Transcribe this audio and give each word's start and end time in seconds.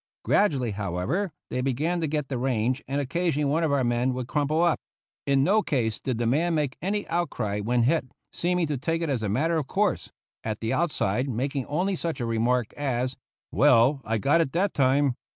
Gradually, 0.25 0.71
however, 0.71 1.31
they 1.51 1.61
began 1.61 2.01
to 2.01 2.07
get 2.07 2.27
the 2.27 2.39
range 2.39 2.83
and 2.87 2.99
occasionally 2.99 3.45
one 3.45 3.63
of 3.63 3.71
our 3.71 3.83
men 3.83 4.15
would 4.15 4.25
crumple 4.25 4.63
up. 4.63 4.79
In 5.27 5.43
no 5.43 5.61
case 5.61 5.99
did 5.99 6.17
the 6.17 6.25
man 6.25 6.55
make 6.55 6.75
any 6.81 7.07
outcry 7.07 7.59
when 7.59 7.83
hit, 7.83 8.07
seeming 8.33 8.65
to 8.65 8.79
take 8.79 9.03
it 9.03 9.11
as 9.11 9.21
a 9.21 9.29
matter 9.29 9.57
of 9.59 9.67
course; 9.67 10.09
at 10.43 10.59
the 10.59 10.73
outside, 10.73 11.29
making 11.29 11.67
only 11.67 11.95
such 11.95 12.19
a 12.19 12.25
remark 12.25 12.73
as: 12.73 13.15
"Well, 13.51 14.01
I 14.03 14.17
got 14.17 14.41
it 14.41 14.53
that 14.53 14.73
time." 14.73 15.13